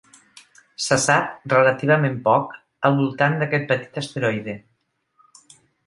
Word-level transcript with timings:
Se 0.85 0.97
sap 1.03 1.51
relativament 1.53 2.17
poc 2.29 2.57
al 2.91 2.99
voltant 3.03 3.39
d'aquest 3.43 3.71
petit 3.75 4.05
asteroide. 4.05 4.61